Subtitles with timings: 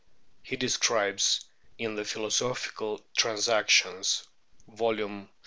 [0.41, 1.45] He describes
[1.77, 4.27] in the Philosophical Transac tions
[4.67, 4.95] (vol.
[4.95, 5.29] xxxiii.